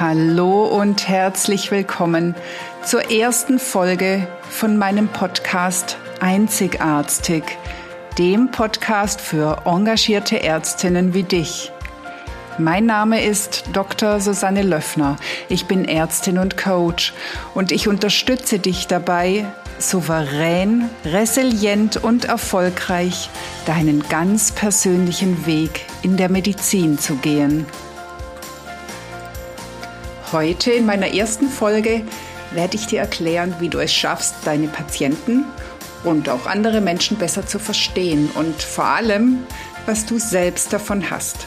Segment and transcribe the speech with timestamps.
[0.00, 2.36] Hallo und herzlich willkommen
[2.84, 7.42] zur ersten Folge von meinem Podcast Einzigartig,
[8.16, 11.72] dem Podcast für engagierte Ärztinnen wie dich.
[12.58, 14.20] Mein Name ist Dr.
[14.20, 15.16] Susanne Löffner.
[15.48, 17.12] Ich bin Ärztin und Coach
[17.56, 19.46] und ich unterstütze dich dabei,
[19.80, 23.30] souverän, resilient und erfolgreich
[23.66, 27.66] deinen ganz persönlichen Weg in der Medizin zu gehen.
[30.30, 32.02] Heute in meiner ersten Folge
[32.50, 35.46] werde ich dir erklären, wie du es schaffst, deine Patienten
[36.04, 39.46] und auch andere Menschen besser zu verstehen und vor allem,
[39.86, 41.46] was du selbst davon hast.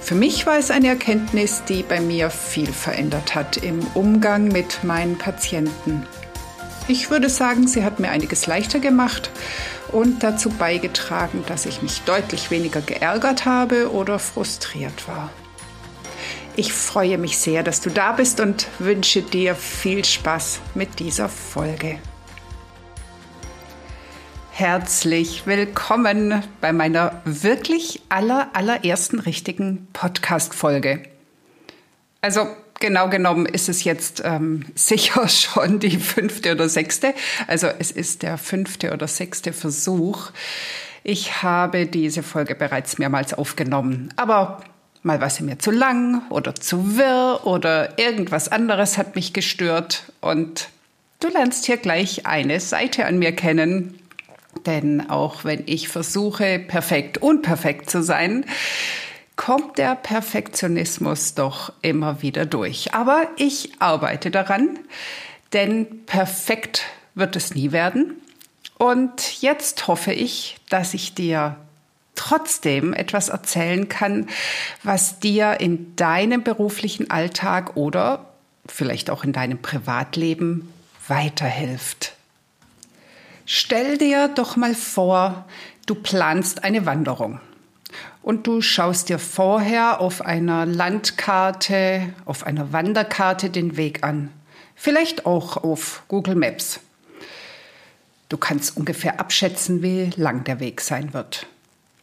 [0.00, 4.84] Für mich war es eine Erkenntnis, die bei mir viel verändert hat im Umgang mit
[4.84, 6.06] meinen Patienten.
[6.86, 9.30] Ich würde sagen, sie hat mir einiges leichter gemacht
[9.90, 15.30] und dazu beigetragen, dass ich mich deutlich weniger geärgert habe oder frustriert war.
[16.60, 21.30] Ich freue mich sehr, dass du da bist und wünsche dir viel Spaß mit dieser
[21.30, 21.98] Folge.
[24.50, 31.04] Herzlich willkommen bei meiner wirklich aller, allerersten richtigen Podcast-Folge.
[32.20, 32.46] Also
[32.78, 37.14] genau genommen ist es jetzt ähm, sicher schon die fünfte oder sechste.
[37.46, 40.30] Also es ist der fünfte oder sechste Versuch.
[41.04, 44.60] Ich habe diese Folge bereits mehrmals aufgenommen, aber
[45.02, 50.12] Mal war sie mir zu lang oder zu wirr oder irgendwas anderes hat mich gestört.
[50.20, 50.68] Und
[51.20, 53.98] du lernst hier gleich eine Seite an mir kennen.
[54.66, 58.44] Denn auch wenn ich versuche, perfekt unperfekt zu sein,
[59.36, 62.92] kommt der Perfektionismus doch immer wieder durch.
[62.92, 64.78] Aber ich arbeite daran,
[65.54, 66.82] denn perfekt
[67.14, 68.20] wird es nie werden.
[68.76, 71.56] Und jetzt hoffe ich, dass ich dir
[72.20, 74.26] trotzdem etwas erzählen kann,
[74.82, 78.26] was dir in deinem beruflichen Alltag oder
[78.66, 80.70] vielleicht auch in deinem Privatleben
[81.08, 82.12] weiterhilft.
[83.46, 85.46] Stell dir doch mal vor,
[85.86, 87.40] du planst eine Wanderung
[88.22, 94.30] und du schaust dir vorher auf einer Landkarte, auf einer Wanderkarte den Weg an.
[94.76, 96.80] Vielleicht auch auf Google Maps.
[98.28, 101.46] Du kannst ungefähr abschätzen, wie lang der Weg sein wird.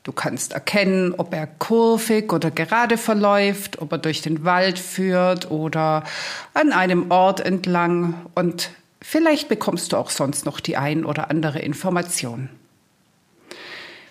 [0.07, 5.51] Du kannst erkennen, ob er kurvig oder gerade verläuft, ob er durch den Wald führt
[5.51, 6.05] oder
[6.53, 8.69] an einem Ort entlang und
[9.01, 12.47] vielleicht bekommst du auch sonst noch die ein oder andere Information.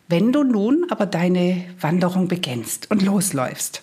[0.07, 3.83] Wenn du nun aber deine Wanderung beginnst und losläufst,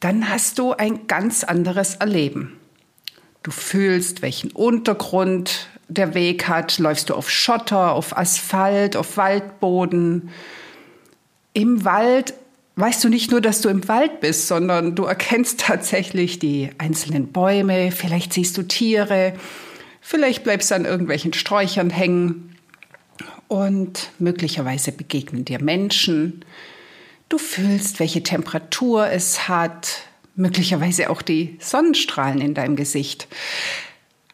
[0.00, 2.58] dann hast du ein ganz anderes Erleben.
[3.44, 6.80] Du fühlst, welchen Untergrund der Weg hat.
[6.80, 10.30] Läufst du auf Schotter, auf Asphalt, auf Waldboden?
[11.52, 12.34] Im Wald
[12.76, 17.28] weißt du nicht nur, dass du im Wald bist, sondern du erkennst tatsächlich die einzelnen
[17.28, 19.34] Bäume, vielleicht siehst du Tiere,
[20.00, 22.56] vielleicht bleibst du an irgendwelchen Sträuchern hängen
[23.48, 26.44] und möglicherweise begegnen dir Menschen.
[27.28, 30.02] Du fühlst, welche Temperatur es hat,
[30.36, 33.28] möglicherweise auch die Sonnenstrahlen in deinem Gesicht.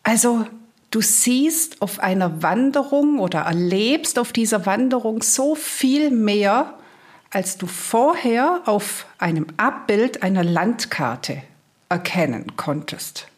[0.03, 0.47] Also
[0.91, 6.78] du siehst auf einer Wanderung oder erlebst auf dieser Wanderung so viel mehr,
[7.31, 11.42] als du vorher auf einem Abbild einer Landkarte
[11.88, 13.28] erkennen konntest.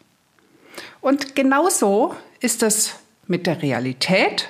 [1.01, 2.95] Und genauso ist es
[3.27, 4.49] mit der Realität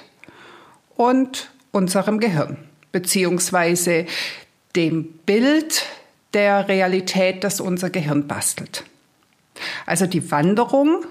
[0.95, 2.57] und unserem Gehirn,
[2.91, 4.05] beziehungsweise
[4.75, 5.85] dem Bild
[6.33, 8.83] der Realität, das unser Gehirn bastelt.
[9.85, 11.05] Also die Wanderung,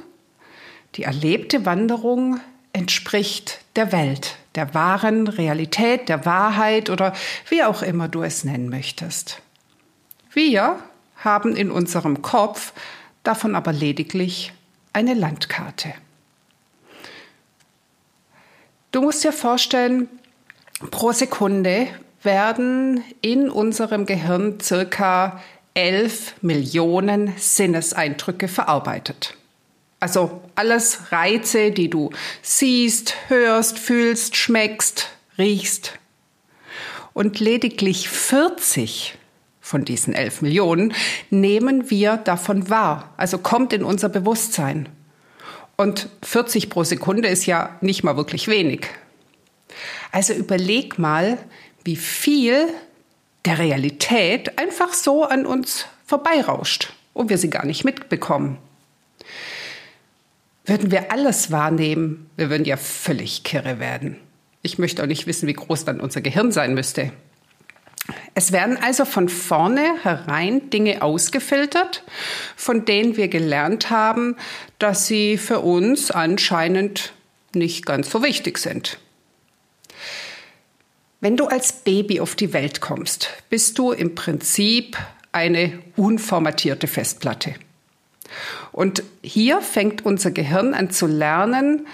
[0.94, 2.40] die erlebte Wanderung
[2.72, 7.14] entspricht der Welt, der wahren Realität, der Wahrheit oder
[7.48, 9.40] wie auch immer du es nennen möchtest.
[10.32, 10.78] Wir
[11.16, 12.72] haben in unserem Kopf
[13.22, 14.52] davon aber lediglich
[14.92, 15.94] eine Landkarte.
[18.90, 20.08] Du musst dir vorstellen,
[20.90, 21.88] pro Sekunde
[22.22, 25.40] werden in unserem Gehirn circa
[25.74, 29.37] 11 Millionen Sinneseindrücke verarbeitet.
[30.00, 32.10] Also alles Reize, die du
[32.42, 35.08] siehst, hörst, fühlst, schmeckst,
[35.38, 35.98] riechst.
[37.14, 39.18] Und lediglich 40
[39.60, 40.94] von diesen 11 Millionen
[41.30, 44.88] nehmen wir davon wahr, also kommt in unser Bewusstsein.
[45.76, 48.86] Und 40 pro Sekunde ist ja nicht mal wirklich wenig.
[50.10, 51.38] Also überleg mal,
[51.84, 52.68] wie viel
[53.44, 58.58] der Realität einfach so an uns vorbeirauscht und wir sie gar nicht mitbekommen.
[60.68, 64.18] Würden wir alles wahrnehmen, wir würden ja völlig kirre werden.
[64.60, 67.10] Ich möchte auch nicht wissen, wie groß dann unser Gehirn sein müsste.
[68.34, 72.04] Es werden also von vorne herein Dinge ausgefiltert,
[72.54, 74.36] von denen wir gelernt haben,
[74.78, 77.14] dass sie für uns anscheinend
[77.54, 78.98] nicht ganz so wichtig sind.
[81.20, 84.98] Wenn du als Baby auf die Welt kommst, bist du im Prinzip
[85.32, 87.54] eine unformatierte Festplatte.
[88.78, 91.88] Und hier fängt unser Gehirn an zu lernen,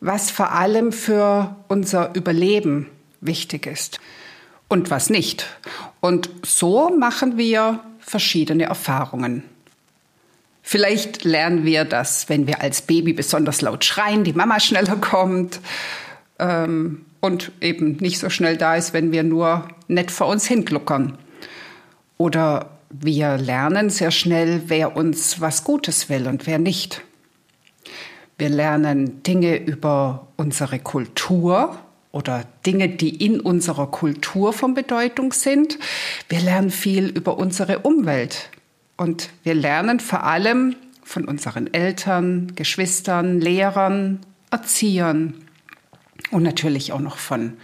[0.00, 2.86] was vor allem für unser Überleben
[3.20, 4.00] wichtig ist
[4.66, 5.44] und was nicht.
[6.00, 9.42] Und so machen wir verschiedene Erfahrungen.
[10.62, 15.60] Vielleicht lernen wir dass, wenn wir als Baby besonders laut schreien, die Mama schneller kommt
[16.38, 21.18] ähm, und eben nicht so schnell da ist, wenn wir nur nett vor uns hingluckern.
[22.16, 27.02] Oder wir lernen sehr schnell, wer uns was Gutes will und wer nicht.
[28.36, 31.78] Wir lernen Dinge über unsere Kultur
[32.10, 35.78] oder Dinge, die in unserer Kultur von Bedeutung sind.
[36.28, 38.50] Wir lernen viel über unsere Umwelt.
[38.96, 44.20] Und wir lernen vor allem von unseren Eltern, Geschwistern, Lehrern,
[44.50, 45.34] Erziehern
[46.30, 47.56] und natürlich auch noch von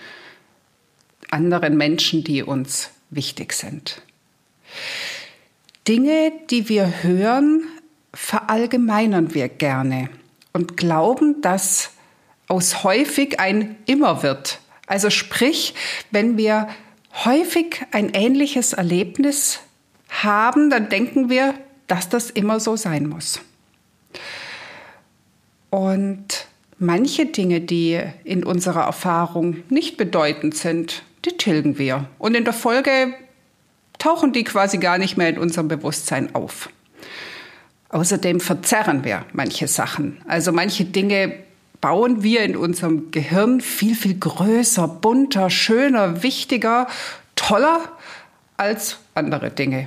[1.30, 4.02] anderen Menschen, die uns wichtig sind.
[5.88, 7.62] Dinge, die wir hören,
[8.12, 10.08] verallgemeinern wir gerne
[10.52, 11.90] und glauben, dass
[12.48, 14.60] aus häufig ein immer wird.
[14.86, 15.74] Also sprich,
[16.10, 16.68] wenn wir
[17.24, 19.60] häufig ein ähnliches Erlebnis
[20.08, 21.54] haben, dann denken wir,
[21.86, 23.40] dass das immer so sein muss.
[25.70, 26.46] Und
[26.78, 32.08] manche Dinge, die in unserer Erfahrung nicht bedeutend sind, die tilgen wir.
[32.18, 33.14] Und in der Folge
[33.98, 36.68] tauchen die quasi gar nicht mehr in unserem Bewusstsein auf.
[37.88, 40.18] Außerdem verzerren wir manche Sachen.
[40.26, 41.34] Also manche Dinge
[41.80, 46.88] bauen wir in unserem Gehirn viel, viel größer, bunter, schöner, wichtiger,
[47.36, 47.80] toller
[48.56, 49.86] als andere Dinge.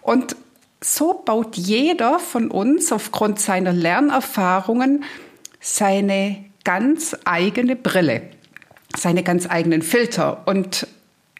[0.00, 0.36] Und
[0.82, 5.04] so baut jeder von uns aufgrund seiner Lernerfahrungen
[5.60, 8.22] seine ganz eigene Brille,
[8.96, 10.42] seine ganz eigenen Filter.
[10.46, 10.86] Und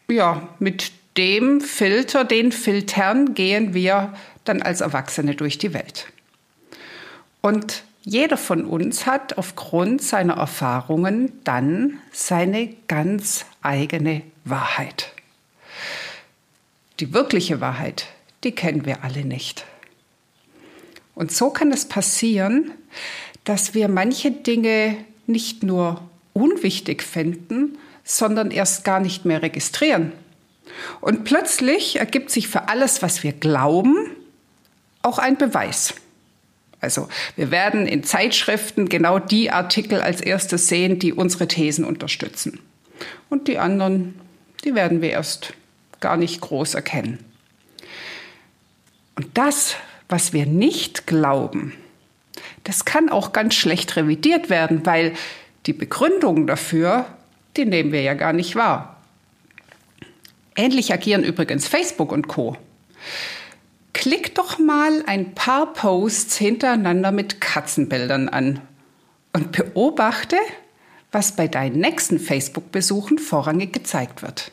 [0.08, 4.14] ja, mit dem Filter, den Filtern gehen wir
[4.44, 6.06] dann als Erwachsene durch die Welt.
[7.40, 15.12] Und jeder von uns hat aufgrund seiner Erfahrungen dann seine ganz eigene Wahrheit.
[16.98, 18.06] Die wirkliche Wahrheit,
[18.44, 19.64] die kennen wir alle nicht.
[21.14, 22.72] Und so kann es passieren,
[23.44, 24.96] dass wir manche Dinge
[25.26, 26.02] nicht nur
[26.32, 30.12] unwichtig finden, sondern erst gar nicht mehr registrieren.
[31.00, 34.16] Und plötzlich ergibt sich für alles, was wir glauben,
[35.02, 35.94] auch ein Beweis.
[36.80, 42.58] Also wir werden in Zeitschriften genau die Artikel als erstes sehen, die unsere Thesen unterstützen.
[43.28, 44.18] Und die anderen,
[44.64, 45.54] die werden wir erst
[46.00, 47.18] gar nicht groß erkennen.
[49.14, 49.76] Und das,
[50.08, 51.74] was wir nicht glauben,
[52.64, 55.14] das kann auch ganz schlecht revidiert werden, weil
[55.66, 57.06] die Begründungen dafür,
[57.56, 58.99] die nehmen wir ja gar nicht wahr.
[60.60, 62.54] Ähnlich agieren übrigens Facebook und Co.
[63.94, 68.60] Klick doch mal ein paar Posts hintereinander mit Katzenbildern an
[69.32, 70.36] und beobachte,
[71.12, 74.52] was bei deinen nächsten Facebook-Besuchen vorrangig gezeigt wird.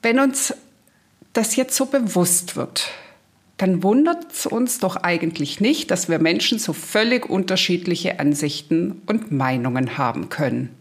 [0.00, 0.54] Wenn uns
[1.32, 2.90] das jetzt so bewusst wird,
[3.56, 9.32] dann wundert es uns doch eigentlich nicht, dass wir Menschen so völlig unterschiedliche Ansichten und
[9.32, 10.78] Meinungen haben können.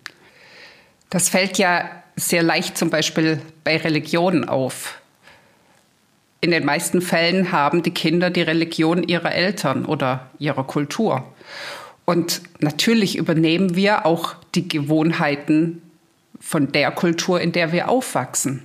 [1.09, 4.99] Das fällt ja sehr leicht zum Beispiel bei Religionen auf.
[6.41, 11.23] In den meisten Fällen haben die Kinder die Religion ihrer Eltern oder ihrer Kultur.
[12.05, 15.81] Und natürlich übernehmen wir auch die Gewohnheiten
[16.39, 18.63] von der Kultur, in der wir aufwachsen.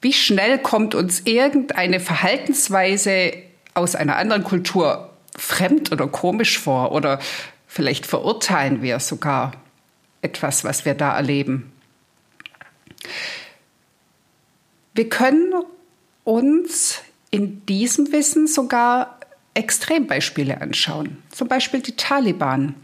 [0.00, 3.32] Wie schnell kommt uns irgendeine Verhaltensweise
[3.74, 7.18] aus einer anderen Kultur fremd oder komisch vor oder
[7.66, 9.52] vielleicht verurteilen wir sogar
[10.20, 11.72] etwas, was wir da erleben.
[14.94, 15.54] Wir können
[16.24, 19.18] uns in diesem Wissen sogar
[19.54, 21.22] Extrembeispiele anschauen.
[21.30, 22.74] Zum Beispiel die Taliban.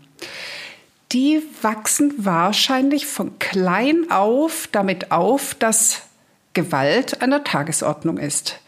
[1.13, 6.03] Die wachsen wahrscheinlich von klein auf damit auf, dass
[6.53, 8.61] Gewalt an der Tagesordnung ist,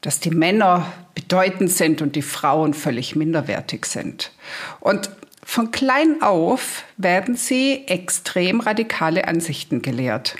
[0.00, 4.32] dass die Männer bedeutend sind und die Frauen völlig minderwertig sind.
[4.80, 5.10] Und
[5.44, 10.36] von klein auf werden sie extrem radikale Ansichten gelehrt.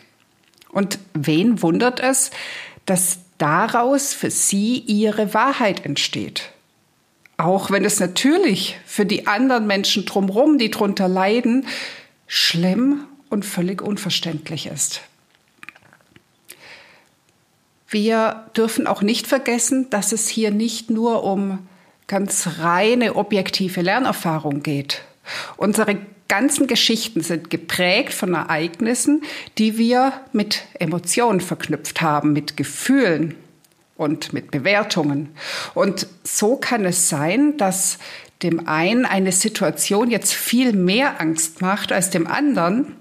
[0.70, 2.30] Und wen wundert es,
[2.84, 6.50] dass daraus für sie ihre Wahrheit entsteht?
[7.38, 11.66] Auch wenn es natürlich für die anderen Menschen drumherum, die drunter leiden,
[12.26, 15.02] schlimm und völlig unverständlich ist.
[17.88, 21.66] wir dürfen auch nicht vergessen, dass es hier nicht nur um
[22.08, 25.02] ganz reine objektive Lernerfahrung geht.
[25.56, 29.22] Unsere ganzen Geschichten sind geprägt von Ereignissen,
[29.58, 33.34] die wir mit Emotionen verknüpft haben, mit Gefühlen
[33.96, 35.30] und mit Bewertungen.
[35.74, 37.98] Und so kann es sein, dass
[38.42, 42.96] dem einen eine Situation jetzt viel mehr Angst macht als dem anderen,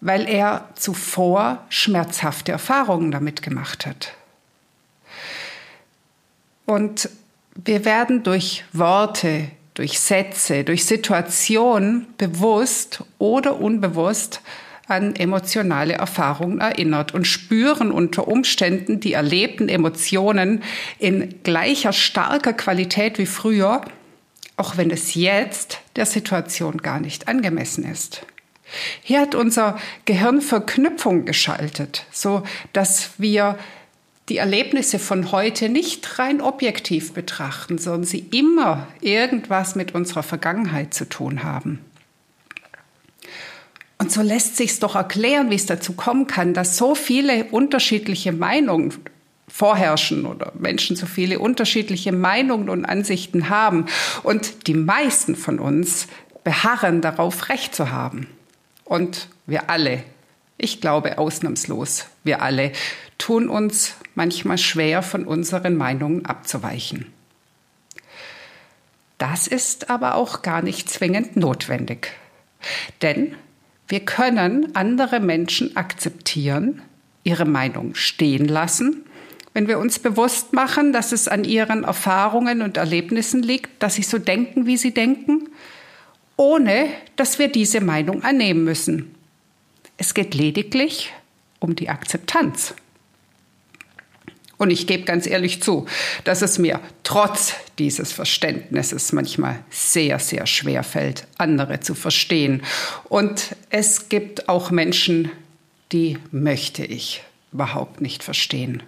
[0.00, 4.14] weil er zuvor schmerzhafte Erfahrungen damit gemacht hat.
[6.64, 7.08] Und
[7.54, 14.40] wir werden durch Worte, durch Sätze, durch Situationen bewusst oder unbewusst
[14.88, 20.62] an emotionale Erfahrungen erinnert und spüren unter Umständen die erlebten Emotionen
[20.98, 23.82] in gleicher starker Qualität wie früher,
[24.56, 28.22] auch wenn es jetzt der Situation gar nicht angemessen ist.
[29.02, 32.42] Hier hat unser Gehirn Verknüpfung geschaltet, so
[32.72, 33.58] dass wir
[34.28, 40.94] die Erlebnisse von heute nicht rein objektiv betrachten, sondern sie immer irgendwas mit unserer Vergangenheit
[40.94, 41.80] zu tun haben.
[43.98, 48.32] Und so lässt sich doch erklären, wie es dazu kommen kann, dass so viele unterschiedliche
[48.32, 48.92] Meinungen
[49.48, 53.86] vorherrschen oder Menschen so viele unterschiedliche Meinungen und Ansichten haben.
[54.22, 56.08] Und die meisten von uns
[56.44, 58.26] beharren darauf, Recht zu haben.
[58.84, 60.02] Und wir alle,
[60.58, 62.72] ich glaube ausnahmslos, wir alle
[63.18, 67.12] tun uns manchmal schwer, von unseren Meinungen abzuweichen.
[69.18, 72.12] Das ist aber auch gar nicht zwingend notwendig.
[73.02, 73.34] Denn
[73.88, 76.82] wir können andere Menschen akzeptieren,
[77.24, 79.04] ihre Meinung stehen lassen,
[79.54, 84.02] wenn wir uns bewusst machen, dass es an ihren Erfahrungen und Erlebnissen liegt, dass sie
[84.02, 85.48] so denken, wie sie denken,
[86.36, 89.14] ohne dass wir diese Meinung annehmen müssen.
[89.96, 91.10] Es geht lediglich
[91.58, 92.74] um die Akzeptanz.
[94.58, 95.86] Und ich gebe ganz ehrlich zu,
[96.24, 102.62] dass es mir trotz dieses Verständnisses manchmal sehr, sehr schwer fällt, andere zu verstehen.
[103.04, 105.30] Und es gibt auch Menschen,
[105.92, 107.22] die möchte ich
[107.52, 108.82] überhaupt nicht verstehen.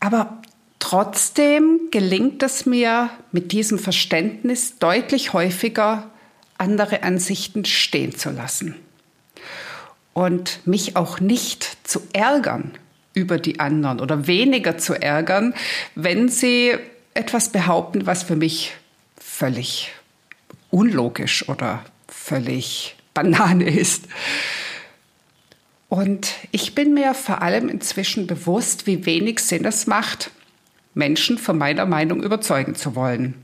[0.00, 0.40] Aber
[0.78, 6.10] trotzdem gelingt es mir mit diesem Verständnis deutlich häufiger,
[6.56, 8.76] andere Ansichten stehen zu lassen
[10.12, 12.72] und mich auch nicht zu ärgern
[13.14, 15.54] über die anderen oder weniger zu ärgern,
[15.94, 16.74] wenn sie
[17.14, 18.74] etwas behaupten, was für mich
[19.18, 19.92] völlig
[20.70, 24.04] unlogisch oder völlig Banane ist.
[25.88, 30.30] Und ich bin mir vor allem inzwischen bewusst, wie wenig Sinn es macht,
[30.94, 33.34] Menschen von meiner Meinung überzeugen zu wollen.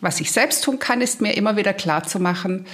[0.00, 2.66] Was ich selbst tun kann, ist mir immer wieder klarzumachen,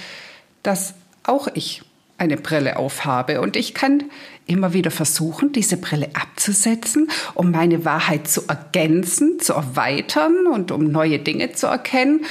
[0.61, 0.93] dass
[1.27, 1.81] auch ich
[2.17, 4.03] eine Brille aufhabe und ich kann
[4.47, 10.91] immer wieder versuchen, diese Brille abzusetzen, um meine Wahrheit zu ergänzen, zu erweitern und um
[10.91, 12.25] neue Dinge zu erkennen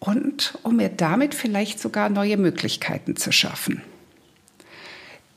[0.00, 3.82] und um mir damit vielleicht sogar neue Möglichkeiten zu schaffen.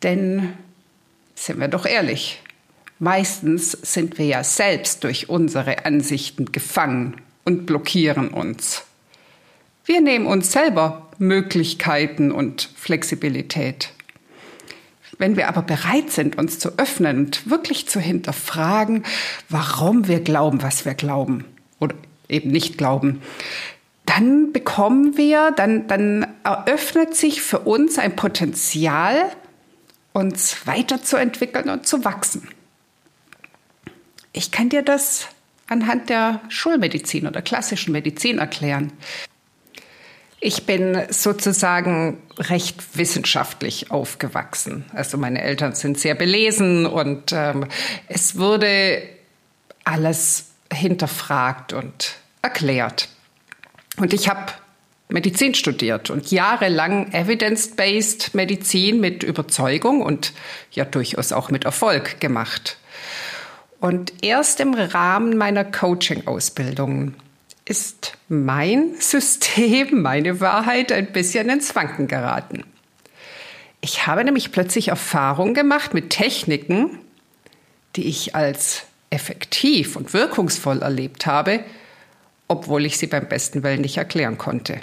[0.03, 0.53] Denn,
[1.35, 2.41] sind wir doch ehrlich,
[2.99, 8.83] meistens sind wir ja selbst durch unsere Ansichten gefangen und blockieren uns.
[9.89, 13.89] Wir nehmen uns selber Möglichkeiten und Flexibilität.
[15.17, 19.03] Wenn wir aber bereit sind, uns zu öffnen und wirklich zu hinterfragen,
[19.49, 21.43] warum wir glauben, was wir glauben
[21.79, 21.95] oder
[22.27, 23.23] eben nicht glauben,
[24.05, 29.15] dann bekommen wir, dann, dann eröffnet sich für uns ein Potenzial,
[30.13, 32.47] uns weiterzuentwickeln und zu wachsen.
[34.33, 35.29] Ich kann dir das
[35.67, 38.91] anhand der Schulmedizin oder klassischen Medizin erklären.
[40.41, 44.85] Ich bin sozusagen recht wissenschaftlich aufgewachsen.
[44.93, 47.65] Also meine Eltern sind sehr belesen und ähm,
[48.07, 49.03] es wurde
[49.83, 53.09] alles hinterfragt und erklärt.
[53.97, 54.53] Und ich habe
[55.09, 60.33] Medizin studiert und jahrelang evidence-based Medizin mit Überzeugung und
[60.71, 62.77] ja durchaus auch mit Erfolg gemacht.
[63.79, 67.15] Und erst im Rahmen meiner Coaching-Ausbildung
[67.69, 72.63] ist mein System, meine Wahrheit ein bisschen ins Wanken geraten.
[73.81, 76.99] Ich habe nämlich plötzlich Erfahrungen gemacht mit Techniken,
[77.95, 81.63] die ich als effektiv und wirkungsvoll erlebt habe,
[82.47, 84.81] obwohl ich sie beim besten Willen nicht erklären konnte.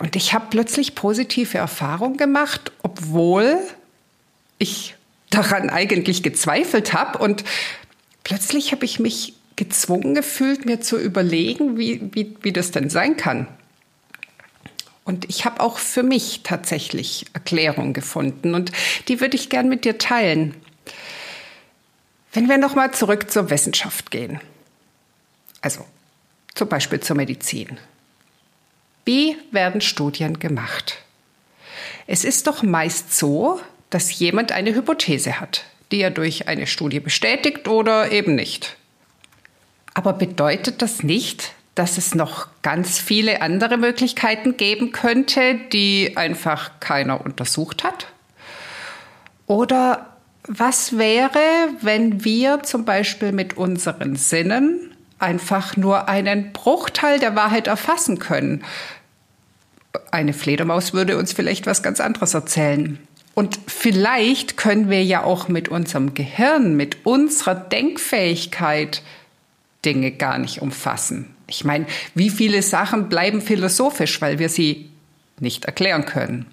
[0.00, 3.58] Und ich habe plötzlich positive Erfahrungen gemacht, obwohl
[4.58, 4.94] ich
[5.30, 7.18] daran eigentlich gezweifelt habe.
[7.18, 7.44] Und
[8.24, 13.18] plötzlich habe ich mich gezwungen gefühlt, mir zu überlegen, wie, wie, wie das denn sein
[13.18, 13.46] kann.
[15.04, 18.72] Und ich habe auch für mich tatsächlich Erklärungen gefunden und
[19.08, 20.54] die würde ich gern mit dir teilen.
[22.32, 24.40] Wenn wir nochmal zurück zur Wissenschaft gehen,
[25.60, 25.84] also
[26.54, 27.78] zum Beispiel zur Medizin.
[29.04, 31.02] Wie werden Studien gemacht?
[32.06, 33.60] Es ist doch meist so,
[33.90, 38.77] dass jemand eine Hypothese hat, die er durch eine Studie bestätigt oder eben nicht.
[39.98, 46.78] Aber bedeutet das nicht, dass es noch ganz viele andere Möglichkeiten geben könnte, die einfach
[46.78, 48.06] keiner untersucht hat?
[49.48, 50.06] Oder
[50.46, 51.40] was wäre,
[51.80, 58.62] wenn wir zum Beispiel mit unseren Sinnen einfach nur einen Bruchteil der Wahrheit erfassen können?
[60.12, 63.00] Eine Fledermaus würde uns vielleicht was ganz anderes erzählen.
[63.34, 69.02] Und vielleicht können wir ja auch mit unserem Gehirn, mit unserer Denkfähigkeit
[69.84, 71.34] Dinge gar nicht umfassen.
[71.46, 74.90] Ich meine, wie viele Sachen bleiben philosophisch, weil wir sie
[75.40, 76.46] nicht erklären können.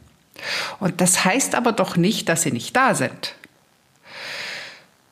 [0.79, 3.35] Und das heißt aber doch nicht, dass sie nicht da sind.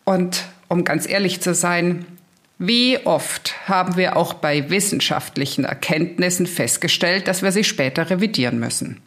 [0.03, 2.05] Und um ganz ehrlich zu sein,
[2.59, 9.01] wie oft haben wir auch bei wissenschaftlichen Erkenntnissen festgestellt, dass wir sie später revidieren müssen?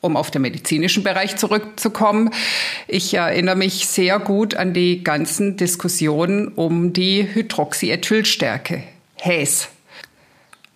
[0.00, 2.30] Um auf den medizinischen Bereich zurückzukommen.
[2.88, 8.82] Ich erinnere mich sehr gut an die ganzen Diskussionen um die Hydroxyethylstärke,
[9.20, 9.68] HAES.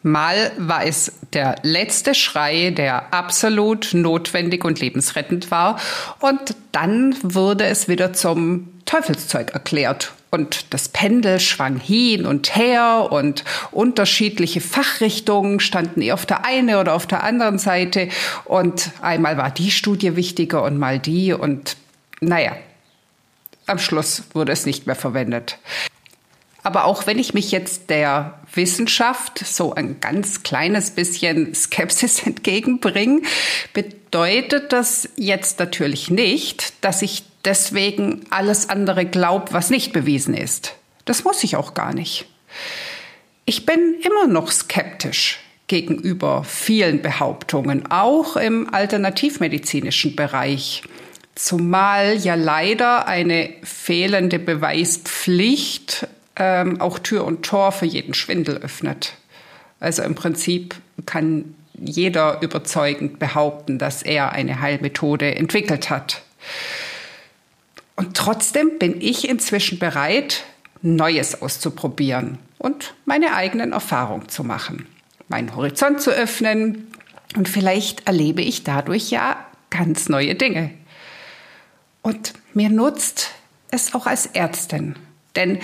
[0.03, 5.81] Mal war es der letzte Schrei, der absolut notwendig und lebensrettend war.
[6.21, 13.09] Und dann wurde es wieder zum Teufelszeug erklärt und das Pendel schwang hin und her
[13.11, 18.09] und unterschiedliche Fachrichtungen standen auf der einen oder auf der anderen Seite
[18.45, 21.77] und einmal war die Studie wichtiger und mal die und
[22.21, 22.57] naja,
[23.67, 25.59] am Schluss wurde es nicht mehr verwendet.
[26.65, 33.23] Aber auch wenn ich mich jetzt der Wissenschaft so ein ganz kleines bisschen Skepsis entgegenbringe,
[33.73, 40.75] bedeutet das jetzt natürlich nicht, dass ich deswegen alles andere glaubt, was nicht bewiesen ist.
[41.05, 42.27] Das muss ich auch gar nicht.
[43.45, 50.83] Ich bin immer noch skeptisch gegenüber vielen Behauptungen, auch im alternativmedizinischen Bereich.
[51.35, 59.15] Zumal ja leider eine fehlende Beweispflicht ähm, auch Tür und Tor für jeden Schwindel öffnet.
[59.81, 60.75] Also im Prinzip
[61.07, 66.23] kann jeder überzeugend behaupten, dass er eine Heilmethode entwickelt hat.
[67.97, 70.45] Und trotzdem bin ich inzwischen bereit,
[70.83, 74.87] Neues auszuprobieren und meine eigenen Erfahrungen zu machen,
[75.29, 76.89] meinen Horizont zu öffnen
[77.37, 80.71] und vielleicht erlebe ich dadurch ja ganz neue Dinge.
[82.03, 83.31] Und mir nutzt
[83.71, 84.97] es auch als Ärztin,
[85.37, 85.59] denn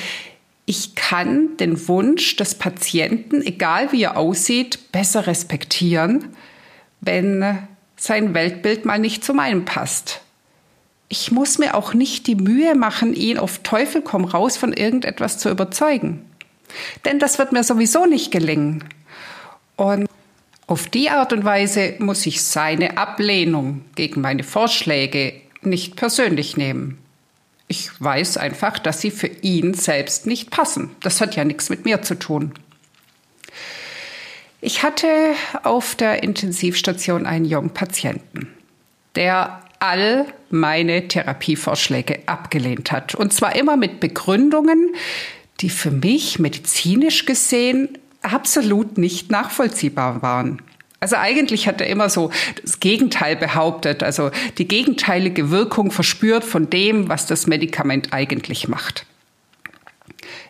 [0.64, 6.28] ich kann den Wunsch des Patienten, egal wie er aussieht, besser respektieren,
[7.00, 7.58] wenn
[7.96, 10.22] sein Weltbild mal nicht zu meinem passt
[11.12, 15.38] ich muss mir auch nicht die Mühe machen, ihn auf Teufel komm raus von irgendetwas
[15.38, 16.24] zu überzeugen.
[17.04, 18.84] Denn das wird mir sowieso nicht gelingen.
[19.74, 20.08] Und
[20.68, 26.98] auf die Art und Weise muss ich seine Ablehnung gegen meine Vorschläge nicht persönlich nehmen.
[27.66, 30.90] Ich weiß einfach, dass sie für ihn selbst nicht passen.
[31.00, 32.52] Das hat ja nichts mit mir zu tun.
[34.60, 35.08] Ich hatte
[35.64, 38.46] auf der Intensivstation einen jungen Patienten,
[39.16, 43.14] der all meine Therapievorschläge abgelehnt hat.
[43.14, 44.94] Und zwar immer mit Begründungen,
[45.60, 50.62] die für mich medizinisch gesehen absolut nicht nachvollziehbar waren.
[51.00, 56.68] Also eigentlich hat er immer so das Gegenteil behauptet, also die gegenteilige Wirkung verspürt von
[56.68, 59.06] dem, was das Medikament eigentlich macht.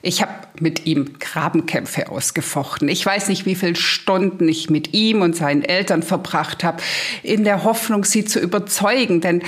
[0.03, 2.89] Ich habe mit ihm Grabenkämpfe ausgefochten.
[2.89, 6.83] Ich weiß nicht, wie viele Stunden ich mit ihm und seinen Eltern verbracht habe,
[7.23, 9.21] in der Hoffnung, sie zu überzeugen.
[9.21, 9.43] Denn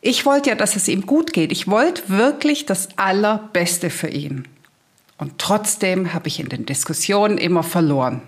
[0.00, 1.52] ich wollte ja, dass es ihm gut geht.
[1.52, 4.48] Ich wollte wirklich das Allerbeste für ihn.
[5.18, 8.22] Und trotzdem habe ich in den Diskussionen immer verloren.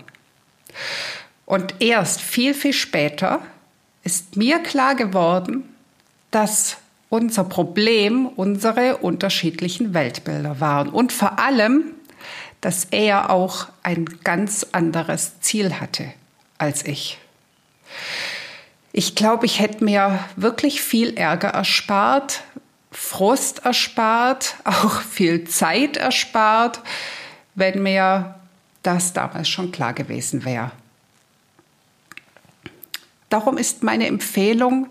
[1.45, 3.41] Und erst viel, viel später
[4.03, 5.65] ist mir klar geworden,
[6.31, 6.77] dass
[7.15, 11.93] unser Problem unsere unterschiedlichen Weltbilder waren und vor allem,
[12.59, 16.11] dass er auch ein ganz anderes Ziel hatte
[16.57, 17.17] als ich.
[18.91, 22.43] Ich glaube, ich hätte mir wirklich viel Ärger erspart,
[22.91, 26.81] Frust erspart, auch viel Zeit erspart,
[27.55, 28.35] wenn mir
[28.83, 30.71] das damals schon klar gewesen wäre.
[33.29, 34.87] Darum ist meine Empfehlung,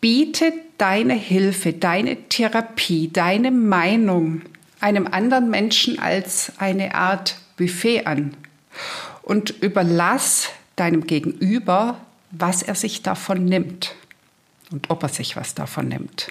[0.00, 4.42] biete deine Hilfe, deine Therapie, deine Meinung
[4.80, 8.34] einem anderen Menschen als eine Art Buffet an
[9.22, 13.94] und überlass deinem Gegenüber, was er sich davon nimmt
[14.70, 16.28] und ob er sich was davon nimmt.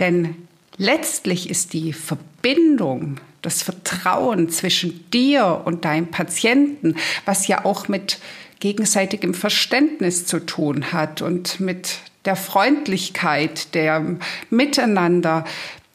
[0.00, 0.36] Denn
[0.76, 8.18] letztlich ist die Verbindung, das Vertrauen zwischen dir und deinem Patienten, was ja auch mit
[8.60, 14.16] gegenseitigem Verständnis zu tun hat und mit der Freundlichkeit, der
[14.50, 15.44] Miteinander.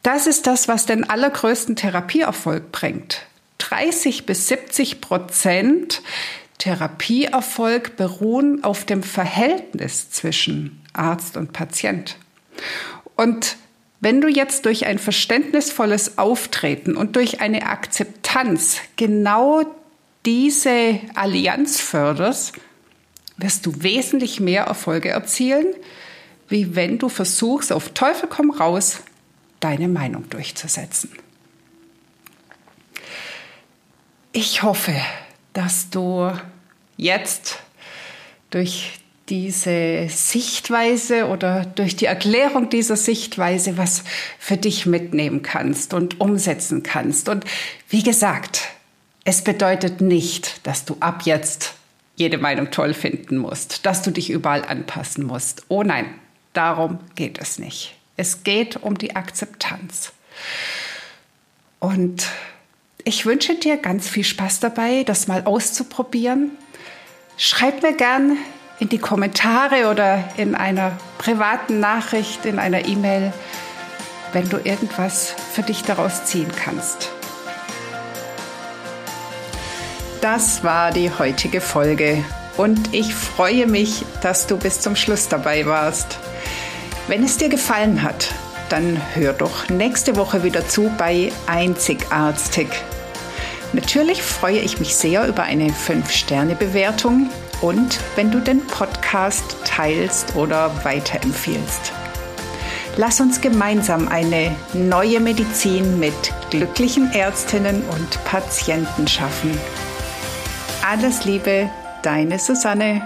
[0.04, 3.22] Das ist das, was den allergrößten Therapieerfolg bringt.
[3.60, 6.02] 30 bis 70 Prozent
[6.60, 12.18] Therapieerfolg beruhen auf dem Verhältnis zwischen Arzt und Patient.
[13.16, 13.58] Und
[14.02, 19.64] wenn du jetzt durch ein verständnisvolles Auftreten und durch eine Akzeptanz genau
[20.26, 22.54] diese Allianz förderst,
[23.38, 25.68] wirst du wesentlich mehr Erfolge erzielen,
[26.50, 29.02] wie wenn du versuchst, auf Teufel komm raus,
[29.60, 31.12] deine Meinung durchzusetzen.
[34.32, 34.94] Ich hoffe,
[35.54, 36.32] dass du
[36.98, 37.60] jetzt
[38.50, 44.04] durch diese Sichtweise oder durch die Erklärung dieser Sichtweise was
[44.40, 47.30] für dich mitnehmen kannst und umsetzen kannst.
[47.30, 47.46] Und
[47.90, 48.70] wie gesagt,
[49.24, 51.76] es bedeutet nicht, dass du ab jetzt
[52.16, 55.64] jede Meinung toll finden musst, dass du dich überall anpassen musst.
[55.70, 56.06] Oh nein,
[56.54, 57.96] darum geht es nicht.
[58.18, 60.12] Es geht um die Akzeptanz.
[61.80, 62.28] Und
[63.04, 66.52] ich wünsche dir ganz viel Spaß dabei, das mal auszuprobieren.
[67.38, 68.38] Schreib mir gern
[68.80, 73.34] in die Kommentare oder in einer privaten Nachricht, in einer E-Mail,
[74.34, 77.10] wenn du irgendwas für dich daraus ziehen kannst.
[80.22, 82.24] Das war die heutige Folge
[82.58, 86.20] und ich freue mich, dass du bis zum Schluss dabei warst.
[87.10, 88.32] Wenn es dir gefallen hat,
[88.70, 92.68] dann hör doch nächste Woche wieder zu bei Einzigartig.
[93.74, 100.72] Natürlich freue ich mich sehr über eine 5-Sterne-Bewertung und wenn du den Podcast teilst oder
[100.86, 101.94] weiterempfiehlst.
[102.96, 106.14] Lass uns gemeinsam eine neue Medizin mit
[106.52, 109.58] glücklichen Ärztinnen und Patienten schaffen.
[110.88, 111.72] Alles Liebe,
[112.04, 113.02] deine Susanne.